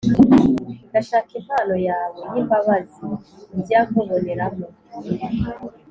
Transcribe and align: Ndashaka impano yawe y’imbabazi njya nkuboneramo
Ndashaka 0.89 1.31
impano 1.39 1.75
yawe 1.87 2.19
y’imbabazi 2.31 3.03
njya 3.59 3.79
nkuboneramo 3.87 4.67